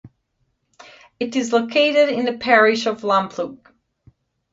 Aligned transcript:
It 1.19 1.35
is 1.35 1.53
located 1.53 2.09
in 2.09 2.25
the 2.25 2.35
Parish 2.39 2.87
of 2.87 3.03
Lamplugh. 3.03 3.59